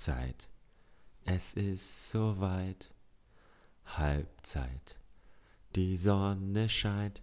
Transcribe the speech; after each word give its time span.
Halbzeit. 0.00 0.48
Es 1.26 1.52
ist 1.52 2.10
soweit. 2.10 2.90
Halbzeit. 3.84 4.96
Die 5.76 5.98
Sonne 5.98 6.70
scheint. 6.70 7.20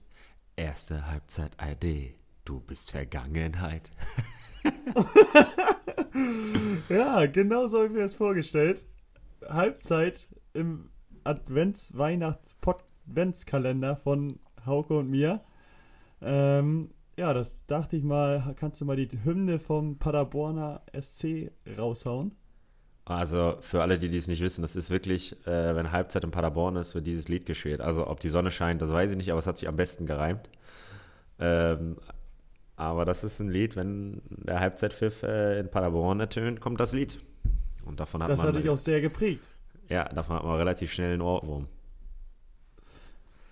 Erste 0.55 1.07
Halbzeit 1.07 1.57
ID. 1.59 2.13
Du 2.45 2.59
bist 2.59 2.91
Vergangenheit. 2.91 3.89
ja, 6.89 7.25
genau 7.25 7.65
so 7.65 7.79
habe 7.79 7.87
ich 7.87 7.93
mir 7.93 8.01
das 8.01 8.13
vorgestellt. 8.13 8.85
Halbzeit 9.49 10.27
im 10.53 10.91
Advents-Weihnachts-Adventskalender 11.23 13.95
von 13.95 14.37
Hauke 14.67 14.99
und 14.99 15.09
mir. 15.09 15.43
Ähm, 16.21 16.91
ja, 17.17 17.33
das 17.33 17.65
dachte 17.65 17.97
ich 17.97 18.03
mal, 18.03 18.53
kannst 18.59 18.81
du 18.81 18.85
mal 18.85 18.95
die 18.95 19.09
Hymne 19.23 19.57
vom 19.57 19.97
Paderborner 19.97 20.83
SC 20.93 21.49
raushauen? 21.75 22.35
Also 23.07 23.57
für 23.61 23.81
alle, 23.81 23.97
die 23.97 24.09
dies 24.09 24.27
nicht 24.27 24.41
wissen, 24.41 24.61
das 24.61 24.75
ist 24.75 24.89
wirklich, 24.89 25.31
äh, 25.47 25.75
wenn 25.75 25.93
Halbzeit 25.93 26.25
in 26.25 26.31
Paderborn 26.31 26.75
ist, 26.75 26.93
wird 26.93 27.07
dieses 27.07 27.29
Lied 27.29 27.45
gespielt. 27.45 27.79
Also 27.79 28.05
ob 28.05 28.19
die 28.19 28.27
Sonne 28.27 28.51
scheint, 28.51 28.81
das 28.81 28.91
weiß 28.91 29.11
ich 29.11 29.17
nicht, 29.17 29.31
aber 29.31 29.39
es 29.39 29.47
hat 29.47 29.57
sich 29.57 29.69
am 29.69 29.77
besten 29.77 30.05
gereimt. 30.05 30.49
Ähm, 31.39 31.95
aber 32.75 33.05
das 33.05 33.23
ist 33.23 33.39
ein 33.39 33.49
Lied, 33.49 33.77
wenn 33.77 34.21
der 34.29 34.59
Halbzeitpfiff 34.59 35.23
äh, 35.23 35.57
in 35.57 35.69
Paderborn 35.69 36.19
ertönt, 36.19 36.59
kommt 36.59 36.81
das 36.81 36.91
Lied. 36.91 37.17
Und 37.85 38.01
davon 38.01 38.21
hat 38.23 38.29
das 38.29 38.39
man. 38.39 38.47
hat 38.47 38.55
dich 38.55 38.69
auch 38.69 38.77
sehr 38.77 38.99
geprägt. 38.99 39.47
Ja, 39.87 40.09
davon 40.09 40.35
hat 40.35 40.43
man 40.43 40.57
relativ 40.57 40.91
schnell 40.91 41.13
einen 41.13 41.21
Ohrwurm. 41.21 41.67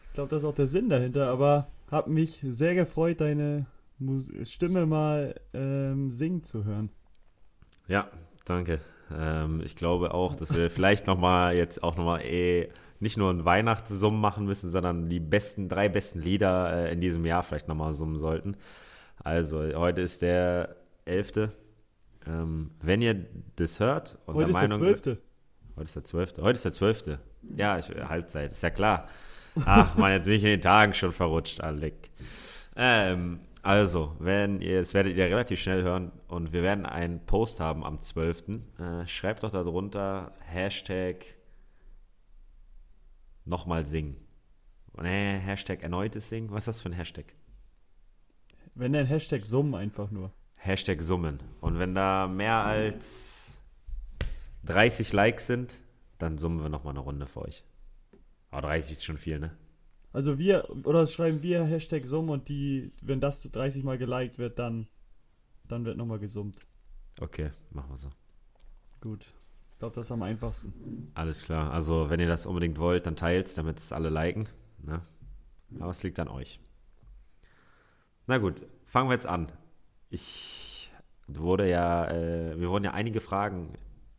Ich 0.08 0.14
glaube, 0.16 0.30
das 0.30 0.42
ist 0.42 0.47
auch 0.50 0.56
der 0.56 0.67
Sinn 0.67 0.90
dahinter, 0.90 1.30
aber 1.30 1.69
hat 1.90 2.09
mich 2.09 2.44
sehr 2.45 2.75
gefreut, 2.75 3.22
deine 3.22 3.67
Stimme 4.44 4.86
mal 4.86 5.40
ähm, 5.53 6.12
singen 6.12 6.44
zu 6.44 6.66
hören. 6.66 6.90
Ja, 7.88 8.09
danke. 8.44 8.81
Ähm, 9.14 9.61
ich 9.64 9.75
glaube 9.75 10.14
auch, 10.14 10.36
dass 10.36 10.56
wir 10.56 10.70
vielleicht 10.70 11.08
nochmal 11.08 11.56
jetzt 11.56 11.84
auch 11.84 11.95
nochmal 11.95 12.22
eh 12.22 12.70
nicht 13.00 13.17
nur 13.17 13.30
einen 13.30 13.45
Weihnachtssummen 13.45 14.20
machen 14.20 14.45
müssen, 14.45 14.70
sondern 14.70 15.09
die 15.09 15.20
besten, 15.20 15.70
drei 15.70 15.89
besten 15.89 16.22
Lieder 16.22 16.88
äh, 16.88 16.94
in 16.94 17.02
diesem 17.02 17.25
Jahr 17.25 17.44
vielleicht 17.44 17.67
nochmal 17.67 17.94
summen 17.94 18.17
sollten. 18.17 18.56
Also, 19.23 19.59
heute 19.75 20.02
ist 20.02 20.22
der 20.22 20.75
11. 21.06 21.50
Ähm, 22.28 22.72
wenn 22.81 23.02
ihr 23.02 23.25
das 23.56 23.80
hört 23.80 24.17
und 24.25 24.36
heute 24.36 24.52
der 24.52 24.62
ist 24.62 24.70
Meinung, 24.70 24.81
der 24.81 24.97
12. 24.97 25.17
Heute 25.75 25.86
ist 25.86 25.95
der 25.95 26.03
12. 26.03 26.34
Heute 26.40 26.52
ist 26.52 26.66
der 26.66 26.72
12. 26.72 27.19
Ja, 27.56 27.78
ich, 27.78 27.90
Halbzeit, 27.90 28.52
ist 28.52 28.64
ja 28.64 28.69
klar. 28.69 29.08
Ach 29.66 29.95
man, 29.97 30.12
jetzt 30.12 30.25
bin 30.25 30.34
ich 30.34 30.44
in 30.44 30.50
den 30.50 30.62
Tagen 30.62 30.94
schon 30.94 31.12
verrutscht, 31.12 31.62
Alec. 31.62 31.95
Ähm, 32.75 33.40
also, 33.66 34.16
wenn 34.19 34.61
ihr, 34.61 34.80
das 34.80 34.94
werdet 34.94 35.17
ihr 35.17 35.25
relativ 35.25 35.59
schnell 35.59 35.81
hören 35.81 36.11
und 36.27 36.53
wir 36.53 36.61
werden 36.61 36.85
einen 36.85 37.25
Post 37.25 37.59
haben 37.59 37.83
am 37.83 37.99
12. 37.99 38.44
Äh, 38.77 39.07
schreibt 39.07 39.41
doch 39.41 39.49
darunter 39.49 40.33
Hashtag 40.41 41.25
nochmal 43.44 43.88
singen. 43.88 44.17
Nee, 45.02 45.39
Hashtag 45.39 45.81
erneutes 45.81 46.30
Singen. 46.30 46.52
Was 46.52 46.59
ist 46.59 46.67
das 46.67 46.81
für 46.81 46.89
ein 46.89 46.94
Hashtag? 46.94 47.33
Wenn 48.75 48.95
ein 48.95 49.07
Hashtag 49.07 49.47
Summen 49.47 49.73
einfach 49.73 50.11
nur. 50.11 50.31
Hashtag 50.53 51.02
Summen. 51.02 51.39
Und 51.59 51.79
wenn 51.79 51.95
da 51.95 52.27
mehr 52.27 52.63
als 52.63 53.59
30 54.66 55.11
Likes 55.11 55.47
sind, 55.47 55.79
dann 56.19 56.38
summen 56.38 56.61
wir 56.61 56.69
nochmal 56.69 56.94
eine 56.94 57.00
Runde 57.00 57.25
für 57.25 57.41
euch. 57.41 57.63
Aber 58.52 58.67
30 58.67 58.91
ist 58.91 59.05
schon 59.05 59.17
viel, 59.17 59.39
ne? 59.39 59.57
Also 60.16 60.39
wir, 60.39 60.69
oder 60.85 61.05
schreiben 61.08 61.44
wir 61.44 61.66
Hashtag 61.66 62.05
Summ 62.05 62.30
und 62.30 62.47
die, 62.47 62.94
wenn 63.02 63.19
das 63.19 63.44
30 63.52 63.83
Mal 63.83 63.97
geliked 63.97 64.38
wird, 64.38 64.57
dann, 64.57 64.88
dann 65.67 65.84
wird 65.84 65.97
nochmal 65.97 66.19
gesummt. 66.19 66.66
Okay, 67.19 67.51
machen 67.72 67.90
wir 67.90 67.97
so. 67.97 68.09
Gut. 69.01 69.25
Ich 69.73 69.79
glaube, 69.79 69.94
das 69.94 70.06
ist 70.06 70.12
am 70.13 70.22
einfachsten. 70.22 71.12
Alles 71.16 71.44
klar. 71.44 71.69
Also, 71.69 72.09
wenn 72.09 72.22
ihr 72.22 72.29
das 72.29 72.45
unbedingt 72.45 72.79
wollt, 72.79 73.06
dann 73.06 73.17
teilt 73.17 73.57
damit 73.57 73.79
es 73.79 73.91
alle 73.91 74.09
liken. 74.09 74.47
Ne? 74.81 75.01
Aber 75.81 75.90
es 75.90 76.01
liegt 76.01 76.17
an 76.17 76.29
euch. 76.29 76.61
Na 78.25 78.38
gut, 78.38 78.66
fangen 78.85 79.09
wir 79.09 79.16
jetzt 79.16 79.28
an. 79.28 79.51
Ich 80.09 80.94
wurde 81.28 81.69
ja, 81.69 82.09
äh, 82.09 82.57
wir 82.57 82.69
wurden 82.69 82.85
ja 82.85 82.91
einige 82.91 83.19
Fragen 83.19 83.73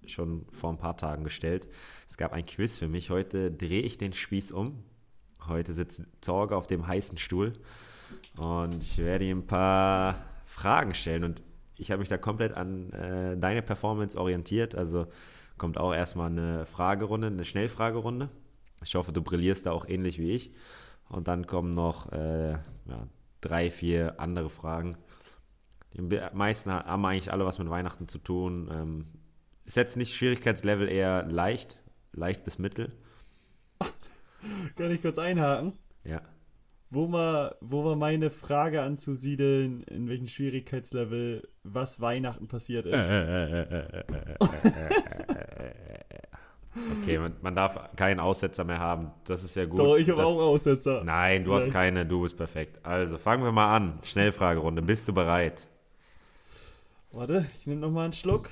schon 0.04 0.44
vor 0.53 0.69
ein 0.69 0.78
paar 0.78 0.98
Tagen 0.98 1.25
gestellt. 1.25 1.66
Es 2.06 2.19
gab 2.19 2.34
ein 2.34 2.44
Quiz 2.44 2.76
für 2.76 2.87
mich. 2.87 3.09
Heute 3.09 3.50
drehe 3.50 3.81
ich 3.81 3.97
den 3.97 4.12
Spieß 4.12 4.53
um. 4.53 4.84
Heute 5.49 5.75
sitzt 5.75 6.07
Torge 6.21 6.57
auf 6.57 6.67
dem 6.67 6.87
heißen 6.87 7.19
Stuhl 7.19 7.53
und 8.37 8.83
ich 8.83 8.99
werde 8.99 9.25
ihm 9.25 9.39
ein 9.39 9.47
paar 9.47 10.17
Fragen 10.45 10.95
stellen 10.95 11.25
und 11.25 11.43
ich 11.77 11.91
habe 11.91 12.01
mich 12.01 12.09
da 12.09 12.17
komplett 12.17 12.55
an 12.55 12.91
äh, 12.93 13.37
deine 13.37 13.62
Performance 13.62 14.19
orientiert. 14.19 14.75
Also 14.75 15.07
kommt 15.59 15.79
auch 15.79 15.93
erstmal 15.93 16.31
eine 16.31 16.67
Fragerunde, 16.67 17.29
eine 17.29 17.45
Schnellfragerunde. 17.45 18.29
Ich 18.83 18.95
hoffe, 18.95 19.12
du 19.12 19.23
brillierst 19.23 19.67
da 19.67 19.73
auch 19.73 19.89
ähnlich 19.89 20.19
wie 20.19 20.33
ich. 20.33 20.53
Und 21.09 21.29
dann 21.29 21.47
kommen 21.47 21.75
noch 21.75 22.13
äh, 22.13 22.53
ja, 22.53 23.09
drei, 23.41 23.71
vier 23.71 24.19
andere 24.19 24.51
Fragen. 24.51 24.97
Die 25.95 26.03
meisten 26.33 26.71
haben 26.71 27.05
eigentlich 27.05 27.33
alle 27.33 27.47
was 27.47 27.59
mit 27.59 27.71
Weihnachten 27.71 28.09
zu 28.09 28.19
tun. 28.19 28.69
Ähm, 28.73 29.07
ist 29.65 29.77
jetzt 29.77 29.97
nicht 29.97 30.15
Schwierigkeitslevel 30.15 30.89
eher 30.89 31.25
leicht, 31.25 31.78
leicht 32.13 32.45
bis 32.45 32.59
mittel. 32.59 32.93
Kann 34.77 34.91
ich 34.91 35.03
kurz 35.03 35.19
einhaken? 35.19 35.73
Ja. 36.05 36.21
Wo 36.89 37.11
war, 37.11 37.57
wo 37.61 37.84
war 37.84 37.97
meine 37.97 38.31
Frage 38.31 38.81
anzusiedeln, 38.83 39.83
in 39.83 40.09
welchem 40.09 40.29
Schwierigkeitslevel 40.29 41.49
was 41.65 42.01
Weihnachten 42.01 42.47
passiert 42.47 42.87
ist? 42.87 42.95
okay, 47.03 47.19
man, 47.19 47.34
man, 47.43 47.57
darf 47.57 47.97
keinen 47.97 48.21
Aussetzer 48.21 48.62
mehr 48.62 48.79
haben. 48.79 49.11
Das 49.25 49.43
ist 49.43 49.57
ja 49.57 49.65
gut. 49.67 49.81
Doch, 49.81 49.97
ich 49.97 50.09
habe 50.09 50.25
auch 50.25 50.39
Aussetzer. 50.39 51.03
Nein, 51.03 51.43
du 51.43 51.55
hast 51.55 51.73
keine, 51.73 52.07
du 52.07 52.23
bist 52.23 52.37
perfekt. 52.37 52.78
Also, 52.87 53.19
fangen 53.19 53.43
wir 53.43 53.51
mal 53.51 53.75
an. 53.75 53.99
Schnellfragerunde. 54.05 54.81
Bist 54.81 55.09
du 55.09 55.13
bereit? 55.13 55.67
Warte, 57.11 57.47
ich 57.59 57.67
nehme 57.67 57.81
nochmal 57.81 58.05
einen 58.05 58.13
Schluck. 58.13 58.51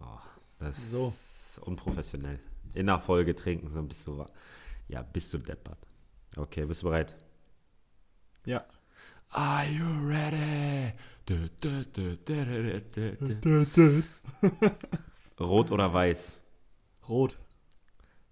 Oh, 0.00 0.20
das 0.60 0.92
so. 0.92 1.08
ist 1.08 1.58
unprofessionell 1.64 2.38
in 2.74 2.86
der 2.86 3.00
Folge 3.00 3.34
trinken, 3.34 3.70
so 3.70 3.82
bist 3.82 4.06
du, 4.06 4.24
ja, 4.88 5.02
bist 5.02 5.32
du 5.32 5.38
deppert. 5.38 5.78
Okay, 6.36 6.64
bist 6.64 6.82
du 6.82 6.86
bereit? 6.88 7.16
Ja. 8.44 8.64
Are 9.30 9.66
you 9.68 9.86
ready? 10.08 10.92
Rot 15.38 15.70
oder 15.70 15.92
weiß? 15.92 16.40
Rot. 17.08 17.38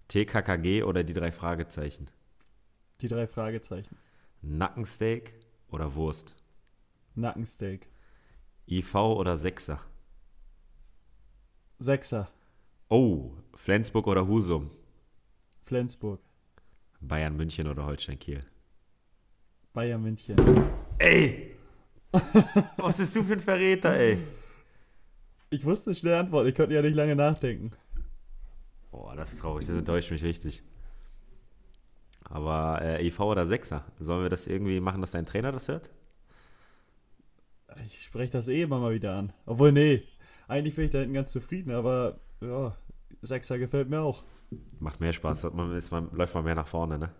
TKKG 0.09 0.83
oder 0.83 1.03
die 1.03 1.13
drei 1.13 1.31
Fragezeichen? 1.31 2.09
Die 3.01 3.07
drei 3.07 3.27
Fragezeichen. 3.27 3.97
Nackensteak 4.41 5.33
oder 5.69 5.93
Wurst? 5.95 6.35
Nackensteak. 7.15 7.87
IV 8.67 8.95
oder 8.95 9.37
Sechser? 9.37 9.79
Sechser. 11.79 12.29
Oh, 12.91 13.33
Flensburg 13.55 14.07
oder 14.07 14.27
Husum? 14.27 14.71
Flensburg. 15.61 16.19
Bayern 16.99 17.37
München 17.37 17.67
oder 17.67 17.85
Holstein 17.85 18.17
Kiel? 18.17 18.43
Bayern 19.73 20.01
München. 20.01 20.35
Ey! 20.97 21.55
Was 22.77 22.97
bist 22.97 23.15
du 23.15 23.23
für 23.23 23.33
ein 23.33 23.39
Verräter, 23.39 23.95
ey? 23.95 24.17
Ich 25.51 25.63
wusste 25.65 25.93
schnell 25.93 26.15
Antwort, 26.15 26.47
ich 26.47 26.55
konnte 26.55 26.73
ja 26.73 26.81
nicht 26.81 26.95
lange 26.95 27.15
nachdenken. 27.15 27.73
Boah, 28.89 29.15
das 29.15 29.33
ist 29.33 29.41
traurig, 29.41 29.67
das 29.67 29.77
enttäuscht 29.77 30.09
mich 30.09 30.23
richtig. 30.23 30.63
Aber 32.23 32.81
äh, 32.81 33.05
EV 33.05 33.19
oder 33.19 33.45
Sechser? 33.45 33.85
Sollen 33.99 34.23
wir 34.23 34.29
das 34.29 34.47
irgendwie 34.47 34.79
machen, 34.79 35.01
dass 35.01 35.11
dein 35.11 35.27
Trainer 35.27 35.51
das 35.51 35.67
hört? 35.67 35.91
Ich 37.85 38.01
spreche 38.03 38.31
das 38.31 38.47
eh 38.47 38.63
immer 38.63 38.79
mal 38.79 38.95
wieder 38.95 39.13
an. 39.13 39.31
Obwohl, 39.45 39.71
nee, 39.71 40.01
eigentlich 40.47 40.75
bin 40.75 40.85
ich 40.85 40.91
da 40.91 40.97
hinten 40.97 41.13
ganz 41.13 41.31
zufrieden, 41.31 41.69
aber 41.71 42.19
ja, 42.41 42.75
Sechser 43.21 43.57
gefällt 43.57 43.89
mir 43.89 44.01
auch. 44.01 44.23
Macht 44.79 44.99
mehr 44.99 45.13
Spaß, 45.13 45.43
man, 45.53 45.75
ist, 45.75 45.91
man 45.91 46.09
läuft 46.11 46.33
man 46.33 46.43
mehr 46.43 46.55
nach 46.55 46.67
vorne, 46.67 46.97
ne? 46.97 47.11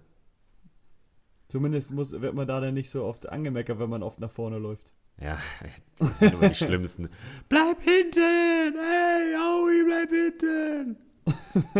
Zumindest 1.47 1.91
muss, 1.91 2.11
wird 2.11 2.33
man 2.33 2.47
da 2.47 2.59
dann 2.59 2.73
nicht 2.73 2.89
so 2.89 3.03
oft 3.05 3.27
angemeckert, 3.27 3.79
wenn 3.79 3.89
man 3.89 4.03
oft 4.03 4.19
nach 4.19 4.31
vorne 4.31 4.57
läuft. 4.57 4.93
Ja, 5.19 5.37
das 5.99 6.19
sind 6.19 6.33
immer 6.33 6.49
die 6.49 6.55
schlimmsten. 6.55 7.09
bleib 7.49 7.81
hinten! 7.81 8.75
Ey, 8.77 9.35
Aui, 9.35 9.83
bleib 9.83 10.09
hinten! 10.09 10.97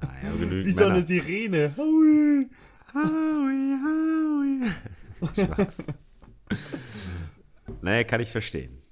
naja, 0.00 0.64
Wie 0.64 0.72
so 0.72 0.84
eine 0.86 1.02
Sirene. 1.02 1.74
Aui! 1.76 2.48
Aui, 2.94 3.74
Aui. 3.84 5.44
Spaß. 5.44 5.76
naja, 7.82 8.04
kann 8.04 8.20
ich 8.20 8.30
verstehen. 8.30 8.83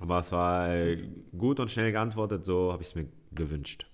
Aber 0.00 0.18
es 0.18 0.32
war 0.32 0.74
äh, 0.74 1.08
gut 1.36 1.60
und 1.60 1.70
schnell 1.70 1.92
geantwortet, 1.92 2.44
so 2.44 2.72
habe 2.72 2.82
ich 2.82 2.88
es 2.88 2.94
mir 2.94 3.06
gewünscht. 3.32 3.86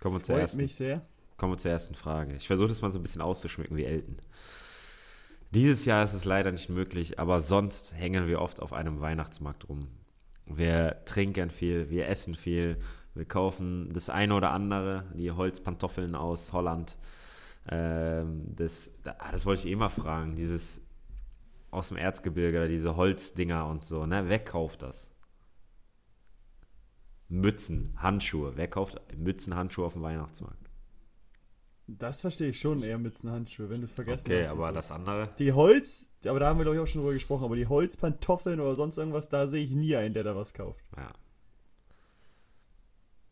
Kommen 0.00 0.16
wir, 0.16 0.22
zur 0.22 0.38
ersten, 0.38 0.58
mich 0.58 0.74
sehr. 0.74 1.00
kommen 1.36 1.54
wir 1.54 1.58
zur 1.58 1.70
ersten 1.70 1.94
Frage. 1.94 2.34
Ich 2.34 2.46
versuche 2.46 2.68
das 2.68 2.82
mal 2.82 2.90
so 2.90 2.98
ein 2.98 3.02
bisschen 3.02 3.22
auszuschmücken 3.22 3.76
wie 3.76 3.84
Elton. 3.84 4.18
Dieses 5.50 5.84
Jahr 5.86 6.04
ist 6.04 6.12
es 6.12 6.24
leider 6.24 6.52
nicht 6.52 6.68
möglich, 6.68 7.18
aber 7.18 7.40
sonst 7.40 7.94
hängen 7.94 8.26
wir 8.26 8.40
oft 8.40 8.60
auf 8.60 8.72
einem 8.72 9.00
Weihnachtsmarkt 9.00 9.68
rum. 9.68 9.88
Wir 10.46 11.02
trinken 11.06 11.50
viel, 11.50 11.88
wir 11.88 12.08
essen 12.08 12.34
viel, 12.34 12.78
wir 13.14 13.24
kaufen 13.24 13.90
das 13.92 14.10
eine 14.10 14.34
oder 14.34 14.50
andere, 14.50 15.04
die 15.14 15.30
Holzpantoffeln 15.30 16.14
aus 16.14 16.52
Holland. 16.52 16.98
Ähm, 17.68 18.54
das, 18.56 18.90
ah, 19.04 19.30
das 19.30 19.46
wollte 19.46 19.66
ich 19.66 19.72
eh 19.72 19.76
mal 19.76 19.88
fragen, 19.88 20.36
dieses 20.36 20.82
aus 21.72 21.88
dem 21.88 21.96
Erzgebirge, 21.96 22.68
diese 22.68 22.96
Holzdinger 22.96 23.66
und 23.66 23.84
so, 23.84 24.06
ne? 24.06 24.28
Wer 24.28 24.38
kauft 24.38 24.82
das? 24.82 25.10
Mützen, 27.28 27.94
Handschuhe. 27.96 28.52
Wer 28.56 28.68
kauft 28.68 29.00
Mützen, 29.16 29.56
Handschuhe 29.56 29.86
auf 29.86 29.94
dem 29.94 30.02
Weihnachtsmarkt? 30.02 30.68
Das 31.86 32.20
verstehe 32.20 32.50
ich 32.50 32.60
schon 32.60 32.82
eher 32.82 32.98
Mützen, 32.98 33.30
Handschuhe, 33.30 33.70
wenn 33.70 33.80
du 33.80 33.86
es 33.86 33.92
vergessen 33.92 34.26
okay, 34.26 34.42
hast. 34.42 34.52
aber 34.52 34.66
so. 34.66 34.72
das 34.72 34.92
andere? 34.92 35.30
Die 35.38 35.52
Holz, 35.52 36.06
aber 36.26 36.40
da 36.40 36.48
haben 36.48 36.58
wir 36.58 36.64
glaube 36.64 36.76
ich 36.76 36.82
auch 36.82 36.86
schon 36.86 37.00
drüber 37.00 37.14
gesprochen, 37.14 37.44
aber 37.44 37.56
die 37.56 37.66
Holzpantoffeln 37.66 38.60
oder 38.60 38.74
sonst 38.74 38.98
irgendwas, 38.98 39.30
da 39.30 39.46
sehe 39.46 39.64
ich 39.64 39.70
nie 39.70 39.96
einen, 39.96 40.12
der 40.12 40.24
da 40.24 40.36
was 40.36 40.52
kauft. 40.52 40.84
Ja. 40.96 41.10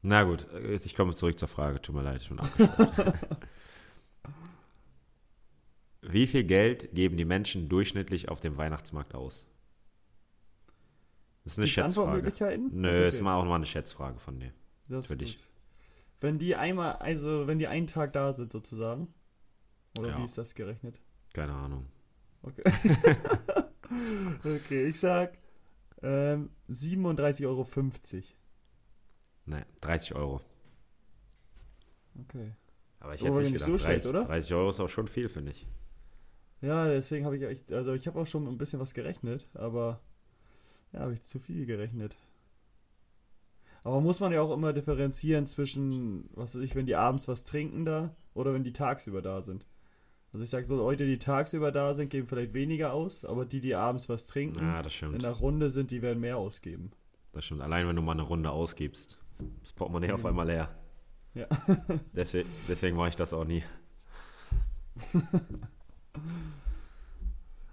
Na 0.03 0.25
gut, 0.25 0.47
ich 0.83 0.97
komme 0.97 1.15
zurück 1.15 1.39
zur 1.39 1.49
Frage, 1.49 1.81
tut 1.83 1.95
mir 1.95 2.03
leid, 2.03 2.23
ich 2.23 2.29
bin 2.31 2.41
abgeschlossen. 2.41 3.13
Wie 6.13 6.27
viel 6.27 6.45
Geld 6.45 6.95
geben 6.95 7.17
die 7.17 7.25
Menschen 7.25 7.69
durchschnittlich 7.69 8.29
auf 8.29 8.41
dem 8.41 8.57
Weihnachtsmarkt 8.57 9.15
aus? 9.15 9.47
Das 11.45 11.55
ist 11.55 11.59
eine 11.59 11.65
Gibt's 11.67 11.75
Schätzfrage. 11.75 11.85
Antwortmöglichkeiten? 12.09 12.71
Nö, 12.81 12.89
Ist 12.89 12.97
okay. 12.97 13.09
ist 13.09 13.21
mal 13.23 13.37
auch 13.37 13.45
mal 13.45 13.57
eine 13.57 13.67
Schätzfrage 13.67 14.19
von 14.19 14.39
dir. 14.41 14.53
Das 14.89 15.07
für 15.07 15.17
dich. 15.17 15.37
gut. 15.37 15.45
Wenn 16.21 16.39
die 16.39 16.55
einmal, 16.57 16.97
also 16.97 17.47
wenn 17.47 17.59
die 17.59 17.67
einen 17.67 17.87
Tag 17.87 18.13
da 18.13 18.33
sind 18.33 18.53
sozusagen. 18.53 19.09
Oder 19.99 20.11
Ja. 20.11 20.19
wie 20.19 20.25
ist 20.25 20.37
das 20.39 20.55
gerechnet? 20.55 21.01
Keine 21.33 21.53
Ahnung. 21.53 21.87
Okay. 22.43 22.63
okay, 24.45 24.85
ich 24.87 24.99
sag 25.01 25.39
ähm, 26.03 26.51
37,50 26.69 27.47
Euro. 27.47 27.67
Ne, 29.47 29.67
30 29.81 30.15
Euro. 30.15 30.41
Okay. 32.23 32.53
Aber 33.01 33.15
ich 33.15 33.23
hätte 33.25 33.39
nicht 33.41 33.53
gedacht. 33.53 33.67
so 33.71 33.79
schlecht, 33.79 34.05
30, 34.05 34.11
oder? 34.11 34.25
30 34.25 34.55
Euro 34.55 34.71
ist 34.71 34.81
auch 34.81 34.89
schon 34.89 35.09
viel, 35.09 35.29
finde 35.29 35.53
ich. 35.53 35.67
Ja, 36.63 36.87
deswegen 36.89 37.25
habe 37.25 37.37
ich 37.37 37.43
echt, 37.43 37.73
also 37.73 37.95
ich 37.95 38.07
habe 38.07 38.21
auch 38.21 38.27
schon 38.27 38.47
ein 38.47 38.59
bisschen 38.59 38.81
was 38.81 38.93
gerechnet, 38.95 39.49
aber 39.55 40.01
ja, 40.93 41.01
habe 41.01 41.15
ich 41.15 41.23
zu 41.23 41.39
viel 41.39 41.65
gerechnet. 41.67 42.17
Aber 43.83 44.01
muss 44.03 44.21
man 44.21 44.31
ja 44.33 44.43
auch 44.43 44.53
immer 44.53 44.73
differenzieren 44.75 45.47
zwischen, 45.47 46.29
was 46.35 46.55
weiß 46.55 46.63
ich, 46.63 46.75
wenn 46.75 46.85
die 46.87 46.97
abends 46.97 47.29
was 47.29 47.45
trinken 47.45 47.87
da 47.87 48.15
oder 48.35 48.53
wenn 48.53 48.63
die 48.65 48.75
tagsüber 48.75 49.23
da 49.23 49.41
sind. 49.41 49.67
Also 50.33 50.45
ich 50.45 50.51
sag 50.51 50.65
so, 50.67 50.77
Leute, 50.77 51.07
die 51.07 51.19
tagsüber 51.19 51.73
da 51.73 51.95
sind, 51.95 52.11
geben 52.11 52.27
vielleicht 52.29 52.53
weniger 52.53 52.93
aus, 52.93 53.25
aber 53.25 53.47
die, 53.47 53.61
die 53.61 53.75
abends 53.75 54.09
was 54.11 54.27
trinken, 54.27 54.61
Ja, 54.61 54.83
in 55.13 55.19
der 55.19 55.33
Runde 55.33 55.71
sind, 55.71 55.91
die 55.91 56.03
werden 56.03 56.21
mehr 56.21 56.37
ausgeben. 56.37 56.91
Das 57.33 57.47
stimmt. 57.47 57.63
Allein 57.63 57.89
wenn 57.89 57.97
du 57.97 58.03
mal 58.03 58.13
eine 58.13 58.23
Runde 58.23 58.51
ausgibst, 58.51 59.19
das 59.63 59.73
Portemonnaie 59.73 60.13
auf 60.13 60.21
Mhm. 60.21 60.27
einmal 60.27 60.47
leer. 60.47 60.75
Ja. 61.35 61.47
Deswegen, 62.13 62.49
deswegen 62.69 62.97
mache 62.97 63.09
ich 63.09 63.17
das 63.17 63.33
auch 63.33 63.45
nie. 63.45 63.63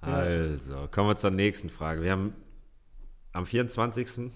Also, 0.02 0.88
kommen 0.92 1.10
wir 1.10 1.18
zur 1.18 1.32
nächsten 1.32 1.70
Frage. 1.70 2.02
Wir 2.02 2.12
haben 2.12 2.34
am 3.34 3.46
24. 3.46 4.32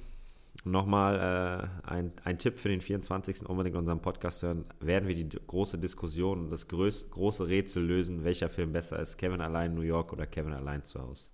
nochmal 0.64 1.72
äh, 1.86 1.90
ein, 1.90 2.12
ein 2.24 2.38
Tipp 2.38 2.60
für 2.60 2.70
den 2.70 2.82
24. 2.82 3.48
unbedingt 3.48 3.76
unseren 3.76 4.02
Podcast 4.02 4.44
hören. 4.44 4.66
Werden 4.80 5.08
wir 5.08 5.16
die 5.16 5.30
große 5.30 5.78
Diskussion, 5.78 6.50
das 6.50 6.68
größ, 6.68 7.12
große 7.12 7.48
Rätsel 7.48 7.84
lösen, 7.84 8.24
welcher 8.24 8.50
Film 8.50 8.74
besser 8.74 9.00
ist, 9.00 9.18
Kevin 9.18 9.42
allein 9.42 9.72
in 9.72 9.76
New 9.76 9.82
York 9.82 10.12
oder 10.14 10.26
Kevin 10.26 10.54
allein 10.54 10.84
zu 10.84 11.02
Hause. 11.02 11.30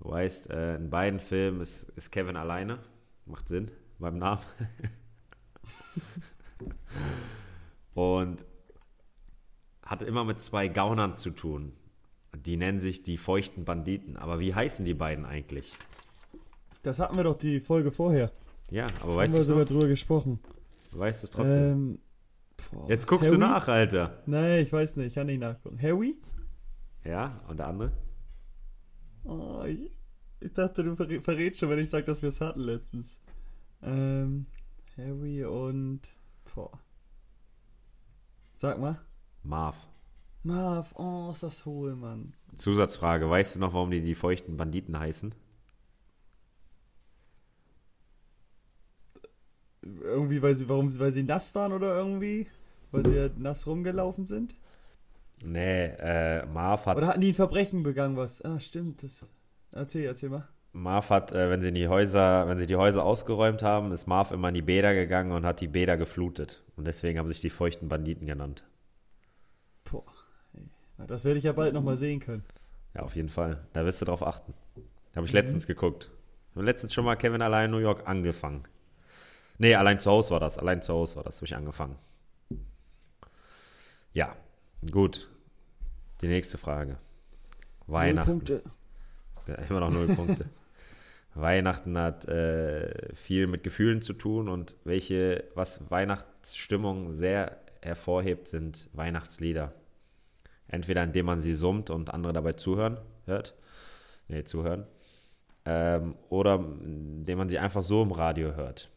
Du 0.00 0.10
weißt, 0.10 0.50
äh, 0.50 0.76
in 0.76 0.90
beiden 0.90 1.20
Filmen 1.20 1.60
ist, 1.60 1.84
ist 1.90 2.10
Kevin 2.10 2.36
alleine. 2.36 2.78
Macht 3.24 3.48
Sinn 3.48 3.70
beim 3.98 4.18
Namen. 4.18 4.42
Und 7.94 8.44
hat 9.92 10.02
immer 10.02 10.24
mit 10.24 10.40
zwei 10.40 10.68
Gaunern 10.68 11.14
zu 11.16 11.30
tun. 11.30 11.72
Die 12.34 12.56
nennen 12.56 12.80
sich 12.80 13.02
die 13.02 13.18
feuchten 13.18 13.64
Banditen. 13.66 14.16
Aber 14.16 14.40
wie 14.40 14.54
heißen 14.54 14.84
die 14.86 14.94
beiden 14.94 15.26
eigentlich? 15.26 15.74
Das 16.82 16.98
hatten 16.98 17.16
wir 17.16 17.24
doch 17.24 17.36
die 17.36 17.60
Folge 17.60 17.92
vorher. 17.92 18.32
Ja, 18.70 18.86
aber 19.00 19.12
Haben 19.12 19.16
weißt 19.16 19.34
wir 19.34 19.40
du 19.40 19.44
sogar 19.46 19.62
es 19.64 19.70
noch? 19.70 19.76
drüber 19.76 19.88
gesprochen. 19.88 20.40
Weißt 20.92 21.22
du 21.22 21.26
es 21.26 21.30
trotzdem? 21.30 21.62
Ähm, 21.62 21.98
boah, 22.72 22.88
Jetzt 22.88 23.06
guckst 23.06 23.30
du 23.30 23.34
Harry? 23.34 23.38
nach, 23.52 23.68
Alter. 23.68 24.22
Nein, 24.26 24.62
ich 24.62 24.72
weiß 24.72 24.96
nicht, 24.96 25.08
ich 25.08 25.14
kann 25.14 25.26
nicht 25.26 25.40
nachgucken. 25.40 25.78
Harry? 25.82 26.16
Ja, 27.04 27.40
und 27.48 27.58
der 27.58 27.66
andere? 27.66 27.92
Oh, 29.24 29.62
ich, 29.66 29.90
ich 30.40 30.52
dachte, 30.54 30.82
du 30.84 30.92
verrä- 30.92 31.20
verrätst 31.20 31.60
schon, 31.60 31.68
wenn 31.68 31.78
ich 31.78 31.90
sage, 31.90 32.04
dass 32.04 32.22
wir 32.22 32.30
es 32.30 32.40
hatten 32.40 32.60
letztens. 32.60 33.20
Ähm, 33.82 34.46
Harry 34.96 35.44
und. 35.44 36.00
Boah. 36.54 36.72
Sag 38.54 38.78
mal. 38.80 38.98
Marv. 39.42 39.76
Marv, 40.44 40.94
oh, 40.96 41.30
ist 41.30 41.42
das 41.42 41.66
hohl, 41.66 41.94
Mann. 41.94 42.34
Zusatzfrage. 42.56 43.28
Weißt 43.28 43.56
du 43.56 43.60
noch, 43.60 43.74
warum 43.74 43.90
die 43.90 44.00
die 44.00 44.14
feuchten 44.14 44.56
Banditen 44.56 44.98
heißen? 44.98 45.34
Irgendwie, 49.82 50.42
weil 50.42 50.54
sie, 50.54 50.68
warum, 50.68 50.96
weil 50.98 51.12
sie 51.12 51.22
nass 51.22 51.54
waren 51.54 51.72
oder 51.72 51.96
irgendwie? 51.96 52.46
Weil 52.90 53.04
sie 53.04 53.14
ja 53.14 53.28
nass 53.36 53.66
rumgelaufen 53.66 54.26
sind? 54.26 54.54
Nee, 55.44 55.86
äh, 55.86 56.46
Marv 56.46 56.86
hat, 56.86 56.96
Oder 56.96 57.08
hatten 57.08 57.20
die 57.20 57.30
ein 57.30 57.34
Verbrechen 57.34 57.82
begangen, 57.82 58.16
was? 58.16 58.42
Ah, 58.42 58.60
stimmt. 58.60 59.02
Das. 59.02 59.26
Erzähl, 59.72 60.04
erzähl 60.04 60.30
mal. 60.30 60.48
Marv 60.72 61.10
hat 61.10 61.32
äh, 61.32 61.50
wenn 61.50 61.60
sie 61.60 61.68
in 61.68 61.74
die 61.74 61.88
Häuser, 61.88 62.46
wenn 62.48 62.58
sie 62.58 62.66
die 62.66 62.76
Häuser 62.76 63.04
ausgeräumt 63.04 63.62
haben, 63.62 63.92
ist 63.92 64.06
Marv 64.06 64.30
immer 64.30 64.48
in 64.48 64.54
die 64.54 64.62
Bäder 64.62 64.94
gegangen 64.94 65.32
und 65.32 65.44
hat 65.44 65.60
die 65.60 65.68
Bäder 65.68 65.96
geflutet. 65.96 66.62
Und 66.76 66.86
deswegen 66.86 67.18
haben 67.18 67.28
sich 67.28 67.40
die 67.40 67.50
feuchten 67.50 67.88
Banditen 67.88 68.26
genannt. 68.26 68.64
Das 71.06 71.24
werde 71.24 71.38
ich 71.38 71.44
ja 71.44 71.52
bald 71.52 71.74
nochmal 71.74 71.96
sehen 71.96 72.20
können. 72.20 72.44
Ja, 72.94 73.02
auf 73.02 73.16
jeden 73.16 73.28
Fall. 73.28 73.64
Da 73.72 73.84
wirst 73.84 74.00
du 74.00 74.04
drauf 74.04 74.22
achten. 74.26 74.54
Habe 75.16 75.26
ich 75.26 75.32
Mhm. 75.32 75.38
letztens 75.38 75.66
geguckt. 75.66 76.10
Ich 76.50 76.56
habe 76.56 76.64
letztens 76.66 76.92
schon 76.94 77.04
mal 77.04 77.16
Kevin 77.16 77.42
allein 77.42 77.66
in 77.66 77.70
New 77.72 77.78
York 77.78 78.06
angefangen. 78.08 78.62
Nee, 79.58 79.74
allein 79.74 79.98
zu 79.98 80.10
Hause 80.10 80.30
war 80.30 80.40
das. 80.40 80.58
Allein 80.58 80.82
zu 80.82 80.92
Hause 80.92 81.16
war 81.16 81.22
das, 81.24 81.36
habe 81.36 81.46
ich 81.46 81.54
angefangen. 81.56 81.96
Ja, 84.12 84.36
gut. 84.90 85.28
Die 86.20 86.28
nächste 86.28 86.58
Frage. 86.58 86.98
Weihnachten. 87.86 88.30
Null 88.30 88.36
Punkte. 88.38 88.62
Ja, 89.46 89.54
immer 89.68 89.80
noch 89.80 89.90
null 89.92 90.08
Punkte. 90.08 90.46
Weihnachten 91.34 91.96
hat 91.96 92.26
äh, 92.28 93.14
viel 93.14 93.46
mit 93.46 93.62
Gefühlen 93.64 94.02
zu 94.02 94.12
tun 94.12 94.48
und 94.48 94.74
welche, 94.84 95.44
was 95.54 95.90
Weihnachtsstimmung 95.90 97.14
sehr 97.14 97.56
hervorhebt, 97.80 98.48
sind 98.48 98.90
Weihnachtslieder. 98.92 99.72
Entweder 100.72 101.04
indem 101.04 101.26
man 101.26 101.40
sie 101.40 101.54
summt 101.54 101.90
und 101.90 102.12
andere 102.12 102.32
dabei 102.32 102.54
zuhören, 102.54 102.98
hört, 103.26 103.54
nee, 104.26 104.42
zuhören, 104.42 104.86
ähm, 105.66 106.16
oder 106.30 106.54
indem 106.56 107.38
man 107.38 107.48
sie 107.48 107.58
einfach 107.60 107.82
so 107.84 108.02
im 108.02 108.10
Radio 108.10 108.56
hört. 108.56 108.90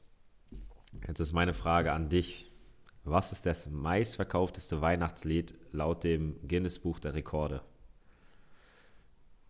Jetzt 1.08 1.20
ist 1.20 1.34
meine 1.34 1.54
Frage 1.54 1.92
an 1.92 2.10
dich. 2.10 2.50
Was 3.04 3.32
ist 3.32 3.46
das 3.46 3.70
meistverkaufteste 3.70 4.82
Weihnachtslied 4.82 5.54
laut 5.72 6.04
dem 6.04 6.38
Guinness-Buch 6.48 7.00
der 7.00 7.14
Rekorde? 7.14 7.62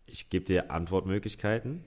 Ich 0.08 0.30
gebe 0.30 0.46
dir 0.46 0.72
Antwortmöglichkeiten. 0.72 1.84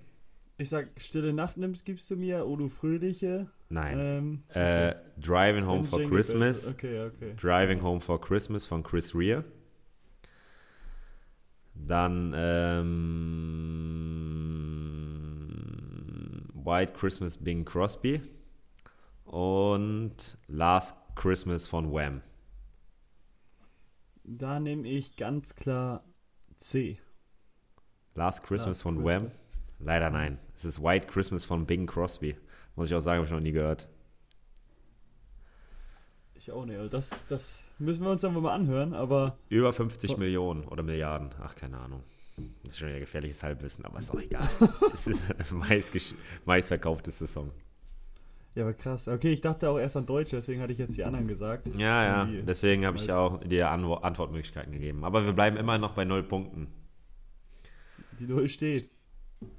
Ich 0.56 0.70
sag, 0.70 0.88
Stille 0.96 1.32
Nacht 1.32 1.56
nimmst, 1.56 1.84
gibst 1.84 2.10
du 2.10 2.16
mir, 2.16 2.46
O 2.46 2.56
du 2.56 2.68
Fröhliche. 2.68 3.48
Nein. 3.68 3.98
Ähm, 4.00 4.42
Äh, 4.54 4.94
Driving 5.20 5.66
Home 5.66 5.82
dann 5.82 5.84
for 5.90 6.00
Jingle. 6.00 6.16
Christmas. 6.16 6.66
Okay, 6.68 7.06
okay. 7.06 7.34
Driving 7.40 7.82
Home 7.82 8.00
for 8.00 8.20
Christmas 8.20 8.64
von 8.64 8.82
Chris 8.82 9.14
Rea. 9.14 9.42
Dann 11.86 12.34
ähm, 12.36 13.68
White 16.54 16.92
Christmas 16.92 17.36
Bing 17.38 17.64
Crosby. 17.64 18.20
Und 19.24 20.38
Last 20.46 20.96
Christmas 21.14 21.66
von 21.66 21.92
Wham. 21.92 22.22
Da 24.24 24.60
nehme 24.60 24.86
ich 24.88 25.16
ganz 25.16 25.54
klar 25.54 26.04
C. 26.56 26.98
Last 28.14 28.42
Christmas 28.42 28.78
Last 28.78 28.82
von 28.82 29.04
Christmas. 29.04 29.34
Wham? 29.34 29.40
Leider 29.78 30.10
nein. 30.10 30.38
Es 30.54 30.64
ist 30.64 30.82
White 30.82 31.06
Christmas 31.06 31.44
von 31.44 31.66
Bing 31.66 31.86
Crosby. 31.86 32.36
Muss 32.76 32.88
ich 32.88 32.94
auch 32.94 33.00
sagen, 33.00 33.18
habe 33.18 33.26
ich 33.26 33.32
noch 33.32 33.40
nie 33.40 33.52
gehört. 33.52 33.88
Ich 36.38 36.52
auch 36.52 36.64
nicht. 36.64 36.76
Also 36.78 36.88
das, 36.88 37.26
das 37.26 37.64
müssen 37.78 38.04
wir 38.04 38.10
uns 38.12 38.22
dann 38.22 38.32
mal 38.40 38.52
anhören, 38.52 38.94
aber 38.94 39.36
Über 39.48 39.72
50 39.72 40.14
Oh. 40.14 40.16
Millionen 40.18 40.64
oder 40.64 40.82
Milliarden. 40.82 41.30
Ach, 41.42 41.54
keine 41.56 41.78
Ahnung. 41.78 42.02
Das 42.62 42.72
ist 42.74 42.78
schon 42.78 42.88
wieder 42.88 43.00
gefährliches 43.00 43.42
Halbwissen, 43.42 43.84
aber 43.84 43.98
ist 43.98 44.10
auch 44.14 44.20
egal. 44.20 44.48
Es 44.94 45.06
ist 45.08 45.20
meistgesch- 45.52 46.14
meistverkaufteste 46.44 47.26
Song. 47.26 47.50
ja, 48.54 48.62
aber 48.62 48.74
krass. 48.74 49.08
Okay, 49.08 49.32
ich 49.32 49.40
dachte 49.40 49.68
auch 49.68 49.78
erst 49.78 49.96
an 49.96 50.06
Deutsche, 50.06 50.36
deswegen 50.36 50.60
hatte 50.62 50.72
ich 50.72 50.78
jetzt 50.78 50.96
die 50.96 51.02
anderen 51.02 51.26
gesagt. 51.26 51.74
Ja, 51.74 52.24
ja. 52.26 52.42
Deswegen 52.42 52.86
habe 52.86 52.96
ich 52.98 53.10
auch 53.10 53.40
dir 53.42 53.70
Anwo 53.70 53.94
Antwortmöglichkeiten 53.94 54.72
gegeben. 54.72 55.04
Aber 55.04 55.24
wir 55.24 55.32
bleiben 55.32 55.56
immer 55.56 55.78
noch 55.78 55.94
bei 55.94 56.04
null 56.04 56.22
Punkten. 56.22 56.68
Die 58.20 58.26
Null 58.26 58.48
steht. 58.48 58.88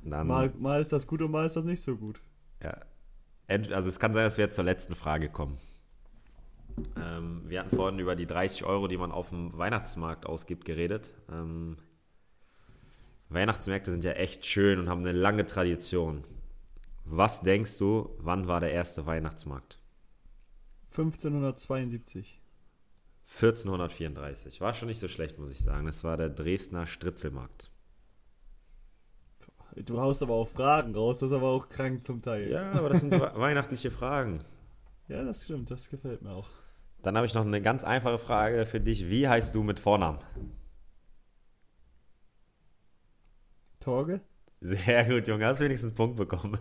Dann, 0.04 0.28
Mal, 0.28 0.54
mal 0.58 0.80
ist 0.82 0.92
das 0.94 1.08
gut 1.08 1.22
und 1.22 1.32
mal 1.32 1.46
ist 1.46 1.56
das 1.58 1.64
nicht 1.66 1.82
so 1.82 1.96
gut. 1.98 2.22
ja. 2.64 2.78
Also 3.48 3.90
es 3.90 4.00
kann 4.00 4.14
sein, 4.14 4.26
dass 4.26 4.38
wir 4.38 4.46
jetzt 4.46 4.56
zur 4.56 4.64
letzten 4.64 4.94
Frage 4.94 5.28
kommen. 5.28 5.58
Ähm, 6.98 7.44
wir 7.48 7.60
hatten 7.62 7.76
vorhin 7.76 8.00
über 8.00 8.16
die 8.16 8.26
30 8.26 8.64
Euro, 8.66 8.88
die 8.88 8.98
man 8.98 9.12
auf 9.12 9.30
dem 9.30 9.58
Weihnachtsmarkt 9.58 10.26
ausgibt, 10.26 10.66
geredet. 10.66 11.10
Ähm, 11.32 11.78
Weihnachtsmärkte 13.30 13.92
sind 13.92 14.04
ja 14.04 14.12
echt 14.14 14.46
schön 14.46 14.80
und 14.80 14.90
haben 14.90 15.02
eine 15.02 15.12
lange 15.12 15.46
Tradition. 15.46 16.24
Was 17.06 17.42
denkst 17.42 17.78
du, 17.78 18.10
wann 18.20 18.48
war 18.48 18.60
der 18.60 18.72
erste 18.72 19.06
Weihnachtsmarkt? 19.06 19.78
1572. 20.92 22.40
1434. 23.32 24.60
War 24.62 24.74
schon 24.74 24.88
nicht 24.88 25.00
so 25.00 25.08
schlecht, 25.08 25.38
muss 25.38 25.52
ich 25.52 25.60
sagen. 25.60 25.86
Das 25.86 26.04
war 26.04 26.18
der 26.18 26.30
Dresdner 26.30 26.88
Stritzelmarkt. 26.88 27.70
Du 29.76 30.00
haust 30.02 30.24
aber 30.24 30.34
auch 30.34 30.48
Fragen 30.48 30.96
raus, 30.96 31.20
das 31.20 31.30
ist 31.30 31.36
aber 31.38 31.48
auch 31.50 31.70
krank 31.70 32.04
zum 32.04 32.22
Teil. 32.22 32.50
Ja, 32.50 32.72
aber 32.74 32.90
das 32.90 33.02
sind 33.02 33.12
we- 33.20 33.32
weihnachtliche 33.36 33.92
Fragen. 33.92 34.44
Ja, 35.10 35.24
das 35.24 35.44
stimmt, 35.44 35.72
das 35.72 35.90
gefällt 35.90 36.22
mir 36.22 36.32
auch. 36.32 36.48
Dann 37.02 37.18
habe 37.18 37.26
ich 37.26 37.34
noch 37.34 37.46
eine 37.46 37.62
ganz 37.64 37.84
einfache 37.84 38.20
Frage 38.20 38.68
für 38.68 38.80
dich. 38.80 39.10
Wie 39.10 39.28
heißt 39.28 39.56
du 39.56 39.64
mit 39.64 39.80
Vornamen? 39.80 40.20
Torge? 43.80 44.22
Sehr 44.62 45.06
gut, 45.06 45.28
Junge. 45.28 45.48
Hast 45.48 45.62
wenigstens 45.62 45.90
einen 45.90 45.96
Punkt 45.96 46.18
bekommen. 46.18 46.60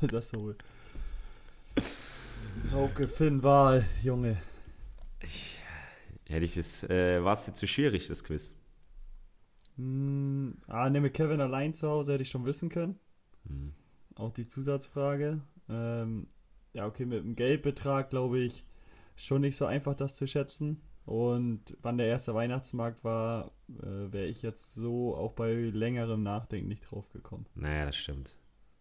das 0.02 0.34
wohl. 0.34 0.56
Hauke 2.72 3.08
Finn 3.08 3.42
Wahl, 3.42 3.86
Junge. 4.02 4.36
Hätte 6.26 6.44
ich 6.44 6.58
es, 6.58 6.84
äh, 6.84 7.24
war 7.24 7.34
es 7.34 7.46
jetzt 7.46 7.58
zu 7.58 7.66
schwierig, 7.66 8.08
das 8.08 8.22
Quiz? 8.22 8.52
Hm, 9.76 10.58
ah, 10.66 10.90
nehme 10.90 11.08
Kevin 11.08 11.40
allein 11.40 11.72
zu 11.72 11.88
Hause, 11.88 12.12
hätte 12.12 12.22
ich 12.22 12.30
schon 12.30 12.44
wissen 12.44 12.68
können. 12.68 12.98
Hm. 13.46 13.72
Auch 14.16 14.32
die 14.32 14.46
Zusatzfrage. 14.46 15.40
Ähm, 15.70 16.26
ja, 16.78 16.86
okay, 16.86 17.04
mit 17.04 17.24
dem 17.24 17.34
Geldbetrag 17.34 18.08
glaube 18.08 18.38
ich 18.38 18.64
schon 19.16 19.40
nicht 19.40 19.56
so 19.56 19.66
einfach, 19.66 19.94
das 19.94 20.14
zu 20.14 20.28
schätzen. 20.28 20.80
Und 21.04 21.76
wann 21.82 21.98
der 21.98 22.06
erste 22.06 22.34
Weihnachtsmarkt 22.34 23.02
war, 23.02 23.50
äh, 23.68 24.12
wäre 24.12 24.26
ich 24.26 24.42
jetzt 24.42 24.74
so 24.74 25.16
auch 25.16 25.32
bei 25.32 25.52
längerem 25.54 26.22
Nachdenken 26.22 26.68
nicht 26.68 26.88
drauf 26.88 27.10
gekommen. 27.10 27.46
Naja, 27.56 27.86
das 27.86 27.96
stimmt. 27.96 28.36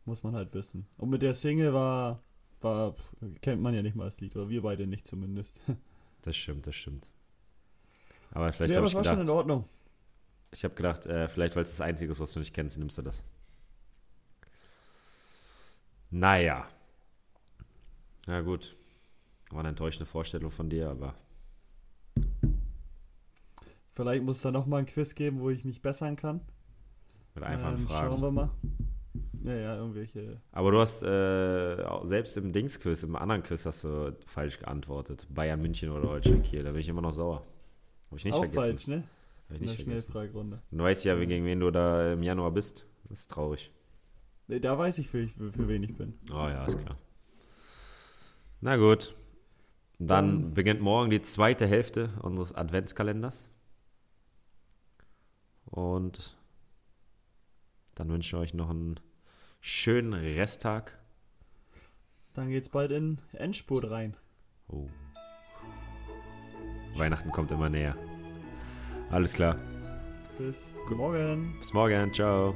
Muss 0.05 0.21
man 0.21 0.35
halt 0.35 0.53
wissen. 0.53 0.85
Und 0.97 1.09
mit 1.09 1.23
der 1.23 1.33
Single 1.33 1.73
war, 1.73 2.21
war, 2.61 2.95
kennt 3.41 3.61
man 3.61 3.73
ja 3.73 3.81
nicht 3.81 3.95
mal 3.95 4.05
das 4.05 4.19
Lied, 4.19 4.35
oder 4.35 4.49
wir 4.49 4.61
beide 4.61 4.87
nicht 4.87 5.07
zumindest. 5.07 5.59
Das 6.23 6.35
stimmt, 6.35 6.67
das 6.67 6.75
stimmt. 6.75 7.07
Aber 8.31 8.51
vielleicht 8.51 8.71
ja, 8.71 8.77
habe 8.77 8.81
aber 8.81 8.87
es 8.87 8.95
war 8.95 9.03
schon 9.03 9.19
gedacht, 9.19 9.23
in 9.23 9.29
Ordnung. 9.29 9.65
ich 10.51 10.63
habe 10.65 10.73
gedacht, 10.73 11.05
äh, 11.05 11.29
vielleicht 11.29 11.55
weil 11.55 11.63
es 11.63 11.69
das 11.69 11.79
Einzige 11.79 12.11
ist, 12.11 12.19
was 12.19 12.33
du 12.33 12.39
nicht 12.39 12.53
kennst, 12.53 12.77
nimmst 12.77 12.97
du 12.97 13.01
das. 13.01 13.23
Naja. 16.09 16.67
Na 18.27 18.41
gut. 18.41 18.75
War 19.51 19.59
eine 19.59 19.69
enttäuschende 19.69 20.05
Vorstellung 20.05 20.51
von 20.51 20.69
dir, 20.69 20.89
aber 20.89 21.15
Vielleicht 23.93 24.23
muss 24.23 24.37
es 24.37 24.41
da 24.43 24.51
nochmal 24.51 24.81
ein 24.81 24.85
Quiz 24.85 25.15
geben, 25.15 25.39
wo 25.39 25.49
ich 25.49 25.65
mich 25.65 25.81
bessern 25.81 26.15
kann. 26.15 26.41
mit 27.33 27.43
einfachen 27.43 27.77
Ähm, 27.79 27.87
Fragen. 27.87 28.07
Schauen 28.11 28.21
wir 28.21 28.31
mal. 28.31 28.49
Ja, 29.43 29.55
ja, 29.55 29.75
irgendwelche. 29.77 30.39
Aber 30.51 30.71
du 30.71 30.79
hast 30.79 31.01
äh, 31.03 32.07
selbst 32.07 32.37
im 32.37 32.51
Dings-Quiz, 32.51 33.03
im 33.03 33.15
anderen 33.15 33.41
Quiz 33.43 33.65
hast 33.65 33.83
du 33.85 34.15
falsch 34.25 34.59
geantwortet. 34.59 35.25
Bayern 35.29 35.61
München 35.61 35.89
oder 35.89 36.09
Holstein 36.09 36.43
Kiel, 36.43 36.63
da 36.63 36.71
bin 36.71 36.81
ich 36.81 36.89
immer 36.89 37.01
noch 37.01 37.13
sauer. 37.13 37.43
Habe 38.09 38.17
ich 38.17 38.25
nicht 38.25 38.33
auch 38.33 38.39
vergessen. 38.39 38.59
falsch, 38.59 38.87
ne? 38.87 39.03
Hab 39.47 39.55
ich 39.55 39.61
nicht 39.61 39.75
vergessen. 39.75 40.11
Schnellfragerunde. 40.11 40.61
Du 40.71 40.83
weißt 40.83 41.05
ja, 41.05 41.15
gegen 41.15 41.45
wen 41.45 41.59
du 41.59 41.71
da 41.71 42.13
im 42.13 42.23
Januar 42.23 42.51
bist. 42.51 42.85
Das 43.09 43.19
ist 43.19 43.31
traurig. 43.31 43.71
Nee, 44.47 44.59
da 44.59 44.77
weiß 44.77 44.97
ich, 44.99 45.07
für, 45.09 45.27
für, 45.27 45.51
für 45.51 45.67
wen 45.67 45.83
ich 45.83 45.95
bin. 45.95 46.13
Oh 46.29 46.33
ja, 46.35 46.65
ist 46.65 46.77
klar. 46.77 46.97
Na 48.61 48.75
gut. 48.77 49.15
Dann 49.99 50.07
Dann- 50.41 50.53
beginnt 50.53 50.81
morgen 50.81 51.09
die 51.09 51.21
zweite 51.21 51.65
Hälfte 51.67 52.09
unseres 52.21 52.53
Adventskalenders. 52.53 53.49
Und 55.65 56.35
dann 57.95 58.09
wünsche 58.09 58.35
ich 58.35 58.41
euch 58.41 58.53
noch 58.53 58.69
einen 58.69 58.99
schönen 59.59 60.13
Resttag. 60.13 60.97
Dann 62.33 62.49
geht's 62.49 62.69
bald 62.69 62.91
in 62.91 63.19
Endspurt 63.33 63.89
rein. 63.89 64.15
Oh. 64.67 64.87
Weihnachten 66.95 67.31
kommt 67.31 67.51
immer 67.51 67.69
näher. 67.69 67.95
Alles 69.09 69.33
klar. 69.33 69.57
Bis 70.37 70.71
morgen. 70.91 71.57
Bis 71.59 71.73
morgen. 71.73 72.13
Ciao. 72.13 72.55